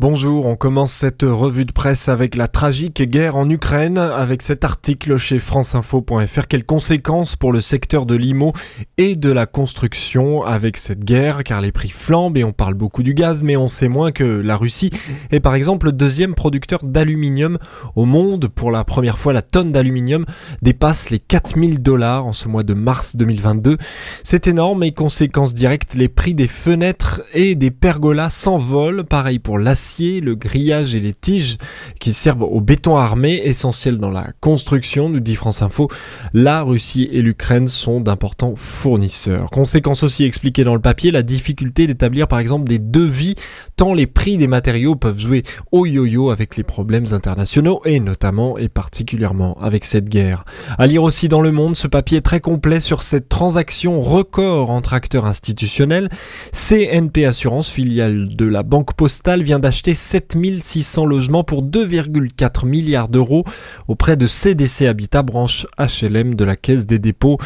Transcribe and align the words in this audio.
Bonjour, 0.00 0.46
on 0.46 0.54
commence 0.54 0.92
cette 0.92 1.24
revue 1.24 1.64
de 1.64 1.72
presse 1.72 2.08
avec 2.08 2.36
la 2.36 2.46
tragique 2.46 3.02
guerre 3.02 3.34
en 3.34 3.50
Ukraine, 3.50 3.98
avec 3.98 4.42
cet 4.42 4.62
article 4.62 5.16
chez 5.16 5.40
franceinfo.fr. 5.40 6.46
Quelles 6.48 6.64
conséquences 6.64 7.34
pour 7.34 7.50
le 7.50 7.60
secteur 7.60 8.06
de 8.06 8.14
l'IMO 8.14 8.52
et 8.96 9.16
de 9.16 9.32
la 9.32 9.46
construction 9.46 10.44
avec 10.44 10.76
cette 10.76 11.02
guerre, 11.02 11.42
car 11.42 11.60
les 11.60 11.72
prix 11.72 11.88
flambent 11.88 12.36
et 12.36 12.44
on 12.44 12.52
parle 12.52 12.74
beaucoup 12.74 13.02
du 13.02 13.12
gaz, 13.12 13.42
mais 13.42 13.56
on 13.56 13.66
sait 13.66 13.88
moins 13.88 14.12
que 14.12 14.22
la 14.22 14.56
Russie 14.56 14.90
est 15.32 15.40
par 15.40 15.56
exemple 15.56 15.86
le 15.86 15.92
deuxième 15.92 16.36
producteur 16.36 16.84
d'aluminium 16.84 17.58
au 17.96 18.04
monde. 18.04 18.46
Pour 18.46 18.70
la 18.70 18.84
première 18.84 19.18
fois, 19.18 19.32
la 19.32 19.42
tonne 19.42 19.72
d'aluminium 19.72 20.26
dépasse 20.62 21.10
les 21.10 21.18
4000 21.18 21.82
dollars 21.82 22.24
en 22.24 22.32
ce 22.32 22.46
mois 22.46 22.62
de 22.62 22.74
mars 22.74 23.16
2022. 23.16 23.76
C'est 24.22 24.46
énorme 24.46 24.84
et 24.84 24.92
conséquences 24.92 25.54
directes, 25.54 25.94
les 25.94 26.08
prix 26.08 26.34
des 26.36 26.46
fenêtres 26.46 27.22
et 27.34 27.56
des 27.56 27.72
pergolas 27.72 28.30
s'envolent, 28.30 29.02
pareil 29.02 29.40
pour 29.40 29.58
l'acier 29.58 29.87
le 29.98 30.34
grillage 30.34 30.94
et 30.94 31.00
les 31.00 31.14
tiges 31.14 31.56
qui 31.98 32.12
servent 32.12 32.42
au 32.42 32.60
béton 32.60 32.96
armé, 32.96 33.40
essentiel 33.44 33.98
dans 33.98 34.10
la 34.10 34.28
construction, 34.40 35.08
nous 35.08 35.20
dit 35.20 35.34
France 35.34 35.62
Info. 35.62 35.88
La 36.34 36.62
Russie 36.62 37.08
et 37.10 37.22
l'Ukraine 37.22 37.68
sont 37.68 38.00
d'importants 38.00 38.54
fournisseurs. 38.56 39.50
Conséquence 39.50 40.02
aussi 40.02 40.24
expliquée 40.24 40.64
dans 40.64 40.74
le 40.74 40.80
papier, 40.80 41.10
la 41.10 41.22
difficulté 41.22 41.86
d'établir 41.86 42.28
par 42.28 42.38
exemple 42.38 42.68
des 42.68 42.78
devis, 42.78 43.34
tant 43.76 43.94
les 43.94 44.06
prix 44.06 44.36
des 44.36 44.46
matériaux 44.46 44.94
peuvent 44.94 45.18
jouer 45.18 45.42
au 45.72 45.86
yo-yo 45.86 46.30
avec 46.30 46.56
les 46.56 46.64
problèmes 46.64 47.06
internationaux 47.12 47.80
et 47.84 48.00
notamment 48.00 48.58
et 48.58 48.68
particulièrement 48.68 49.56
avec 49.60 49.84
cette 49.84 50.08
guerre. 50.08 50.44
À 50.78 50.86
lire 50.86 51.02
aussi 51.02 51.28
dans 51.28 51.40
le 51.40 51.52
monde, 51.52 51.76
ce 51.76 51.86
papier 51.86 52.18
est 52.18 52.22
très 52.22 52.40
complet 52.40 52.80
sur 52.80 53.02
cette 53.02 53.28
transaction 53.28 54.00
record 54.00 54.70
entre 54.70 54.92
acteurs 54.92 55.26
institutionnels. 55.26 56.10
CNP 56.52 57.24
Assurance, 57.24 57.70
filiale 57.70 58.28
de 58.34 58.44
la 58.44 58.62
Banque 58.62 58.94
Postale, 58.94 59.42
vient 59.42 59.58
d'acheter 59.58 59.77
acheté 59.78 59.94
7600 59.94 61.06
logements 61.06 61.44
pour 61.44 61.62
2,4 61.62 62.66
milliards 62.66 63.08
d'euros 63.08 63.44
auprès 63.86 64.16
de 64.16 64.26
CDC 64.26 64.88
Habitat, 64.88 65.22
branche 65.22 65.68
HLM 65.78 66.34
de 66.34 66.44
la 66.44 66.56
Caisse 66.56 66.84
des 66.84 66.98
dépôts. 66.98 67.38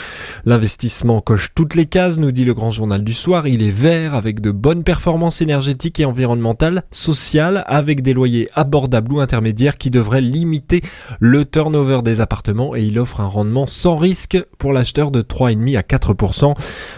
L'investissement 0.46 1.20
coche 1.20 1.50
toutes 1.54 1.74
les 1.74 1.84
cases, 1.84 2.16
nous 2.16 2.32
dit 2.32 2.46
le 2.46 2.54
grand 2.54 2.70
journal 2.70 3.04
du 3.04 3.12
soir. 3.12 3.46
Il 3.46 3.62
est 3.62 3.70
vert 3.70 4.14
avec 4.14 4.40
de 4.40 4.50
bonnes 4.50 4.82
performances 4.82 5.42
énergétiques 5.42 6.00
et 6.00 6.06
environnementales, 6.06 6.84
sociales, 6.90 7.64
avec 7.66 8.00
des 8.00 8.14
loyers 8.14 8.48
abordables 8.54 9.12
ou 9.12 9.20
intermédiaires 9.20 9.76
qui 9.76 9.90
devraient 9.90 10.22
limiter 10.22 10.80
le 11.20 11.44
turnover 11.44 12.00
des 12.02 12.22
appartements 12.22 12.74
et 12.74 12.82
il 12.82 12.98
offre 12.98 13.20
un 13.20 13.26
rendement 13.26 13.66
sans 13.66 13.96
risque 13.96 14.42
pour 14.56 14.72
l'acheteur 14.72 15.10
de 15.10 15.20
3,5 15.20 15.76
à 15.76 15.82
4%. 15.82 16.54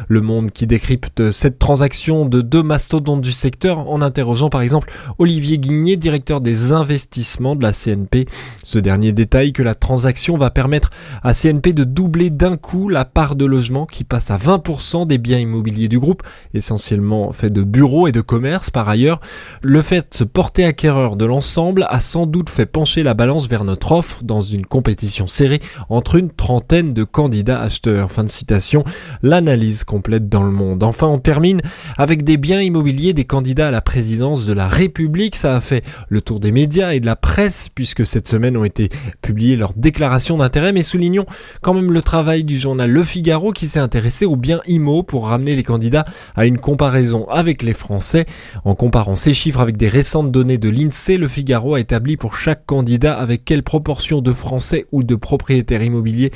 Le 0.06 0.20
monde 0.20 0.52
qui 0.52 0.68
décrypte 0.68 1.32
cette 1.32 1.58
transaction 1.58 2.24
de 2.24 2.40
deux 2.40 2.62
mastodontes 2.62 3.22
du 3.22 3.32
secteur 3.32 3.90
en 3.90 4.00
interrogeant 4.00 4.48
par 4.48 4.60
exemple 4.60 4.92
Olivier 5.24 5.56
Guigné, 5.56 5.96
directeur 5.96 6.42
des 6.42 6.72
investissements 6.72 7.56
de 7.56 7.62
la 7.62 7.72
CNP. 7.72 8.26
Ce 8.62 8.78
dernier 8.78 9.12
détaille 9.12 9.54
que 9.54 9.62
la 9.62 9.74
transaction 9.74 10.36
va 10.36 10.50
permettre 10.50 10.90
à 11.22 11.32
CNP 11.32 11.72
de 11.72 11.84
doubler 11.84 12.28
d'un 12.28 12.58
coup 12.58 12.90
la 12.90 13.06
part 13.06 13.34
de 13.34 13.46
logement 13.46 13.86
qui 13.86 14.04
passe 14.04 14.30
à 14.30 14.36
20% 14.36 15.06
des 15.06 15.16
biens 15.16 15.38
immobiliers 15.38 15.88
du 15.88 15.98
groupe, 15.98 16.24
essentiellement 16.52 17.32
fait 17.32 17.48
de 17.48 17.62
bureaux 17.62 18.06
et 18.06 18.12
de 18.12 18.20
commerce 18.20 18.68
par 18.70 18.86
ailleurs. 18.86 19.18
Le 19.62 19.80
fait 19.80 20.10
de 20.10 20.14
se 20.14 20.24
porter 20.24 20.66
acquéreur 20.66 21.16
de 21.16 21.24
l'ensemble 21.24 21.86
a 21.88 22.02
sans 22.02 22.26
doute 22.26 22.50
fait 22.50 22.66
pencher 22.66 23.02
la 23.02 23.14
balance 23.14 23.48
vers 23.48 23.64
notre 23.64 23.92
offre 23.92 24.24
dans 24.24 24.42
une 24.42 24.66
compétition 24.66 25.26
serrée 25.26 25.60
entre 25.88 26.16
une 26.16 26.32
trentaine 26.32 26.92
de 26.92 27.02
candidats 27.02 27.62
acheteurs. 27.62 28.12
Fin 28.12 28.24
de 28.24 28.28
citation. 28.28 28.84
L'analyse 29.22 29.84
complète 29.84 30.28
dans 30.28 30.42
le 30.42 30.50
monde. 30.50 30.82
Enfin, 30.82 31.06
on 31.06 31.18
termine 31.18 31.62
avec 31.96 32.24
des 32.24 32.36
biens 32.36 32.60
immobiliers 32.60 33.14
des 33.14 33.24
candidats 33.24 33.68
à 33.68 33.70
la 33.70 33.80
présidence 33.80 34.44
de 34.44 34.52
la 34.52 34.68
République 34.68 35.13
ça 35.34 35.56
a 35.56 35.60
fait 35.60 35.84
le 36.08 36.20
tour 36.20 36.40
des 36.40 36.52
médias 36.52 36.92
et 36.92 37.00
de 37.00 37.06
la 37.06 37.16
presse 37.16 37.68
puisque 37.74 38.06
cette 38.06 38.28
semaine 38.28 38.56
ont 38.56 38.64
été 38.64 38.88
publiées 39.22 39.56
leurs 39.56 39.74
déclarations 39.74 40.38
d'intérêt, 40.38 40.72
mais 40.72 40.82
soulignons 40.82 41.26
quand 41.62 41.74
même 41.74 41.92
le 41.92 42.02
travail 42.02 42.44
du 42.44 42.58
journal 42.58 42.90
Le 42.90 43.04
Figaro 43.04 43.52
qui 43.52 43.66
s'est 43.66 43.80
intéressé 43.80 44.26
aux 44.26 44.36
biens 44.36 44.60
IMO 44.66 45.02
pour 45.02 45.28
ramener 45.28 45.54
les 45.56 45.62
candidats 45.62 46.04
à 46.34 46.46
une 46.46 46.58
comparaison 46.58 47.26
avec 47.28 47.62
les 47.62 47.72
Français. 47.72 48.26
En 48.64 48.74
comparant 48.74 49.14
ces 49.14 49.32
chiffres 49.32 49.60
avec 49.60 49.76
des 49.76 49.88
récentes 49.88 50.32
données 50.32 50.58
de 50.58 50.68
l'INSEE, 50.68 51.18
Le 51.18 51.28
Figaro 51.28 51.74
a 51.74 51.80
établi 51.80 52.16
pour 52.16 52.36
chaque 52.36 52.66
candidat 52.66 53.14
avec 53.14 53.44
quelle 53.44 53.62
proportion 53.62 54.20
de 54.20 54.32
Français 54.32 54.86
ou 54.92 55.02
de 55.02 55.14
propriétaires 55.14 55.82
immobiliers 55.82 56.30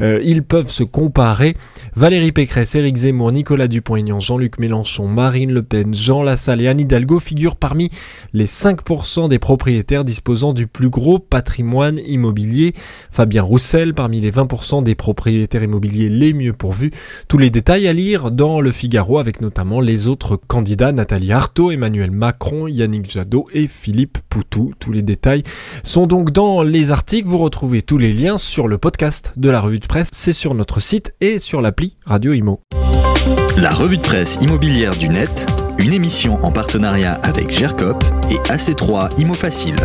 euh, 0.00 0.20
ils 0.24 0.42
peuvent 0.42 0.70
se 0.70 0.82
comparer. 0.82 1.56
Valérie 1.94 2.32
Pécresse, 2.32 2.74
Éric 2.74 2.96
Zemmour, 2.96 3.32
Nicolas 3.32 3.68
Dupont-Aignan, 3.68 4.20
Jean-Luc 4.20 4.58
Mélenchon, 4.58 5.08
Marine 5.08 5.52
Le 5.52 5.62
Pen, 5.62 5.94
Jean 5.94 6.22
Lassalle 6.22 6.62
et 6.62 6.68
Anne 6.68 6.80
Hidalgo 6.80 7.20
figurent 7.20 7.56
parmi 7.56 7.90
les 8.32 8.46
5% 8.46 9.28
des 9.28 9.38
propriétaires 9.38 10.04
disposant 10.04 10.52
du 10.52 10.66
plus 10.66 10.88
gros 10.88 11.18
patrimoine 11.18 12.00
immobilier. 12.06 12.72
Fabien 13.10 13.42
Roussel 13.42 13.94
parmi 13.94 14.20
les 14.20 14.30
20% 14.30 14.82
des 14.82 14.94
propriétaires 14.94 15.62
immobiliers 15.62 16.08
les 16.08 16.32
mieux 16.32 16.52
pourvus. 16.52 16.90
Tous 17.28 17.38
les 17.38 17.50
détails 17.50 17.88
à 17.88 17.92
lire 17.92 18.30
dans 18.30 18.60
le 18.60 18.72
Figaro 18.72 19.18
avec 19.18 19.40
notamment 19.40 19.80
les 19.80 20.06
autres 20.06 20.36
candidats 20.36 20.92
Nathalie 20.92 21.32
Arthaud, 21.32 21.70
Emmanuel 21.70 22.10
Macron, 22.10 22.66
Yannick 22.66 23.10
Jadot 23.10 23.46
et 23.52 23.68
Philippe 23.68 24.18
Poutou. 24.28 24.72
Tous 24.78 24.92
les 24.92 25.02
détails 25.02 25.42
sont 25.82 26.06
donc 26.06 26.30
dans 26.30 26.62
les 26.62 26.90
articles. 26.90 27.28
Vous 27.28 27.38
retrouvez 27.38 27.82
tous 27.82 27.98
les 27.98 28.12
liens 28.12 28.38
sur 28.38 28.68
le 28.68 28.78
podcast 28.78 29.32
de 29.36 29.50
la 29.50 29.60
revue 29.60 29.78
de 29.78 29.86
presse. 29.86 30.08
C'est 30.12 30.32
sur 30.32 30.54
notre 30.54 30.80
site 30.80 31.14
et 31.20 31.38
sur 31.38 31.60
l'appli 31.60 31.96
Radio 32.06 32.32
Imo. 32.32 32.60
La 33.56 33.70
revue 33.70 33.98
de 33.98 34.02
presse 34.02 34.38
immobilière 34.40 34.96
du 34.96 35.08
net, 35.08 35.46
une 35.78 35.92
émission 35.92 36.42
en 36.44 36.50
partenariat 36.50 37.20
avec 37.22 37.50
GERCOP 37.50 38.02
et 38.30 38.36
AC3 38.50 39.10
Imo 39.18 39.34
Facile. 39.34 39.76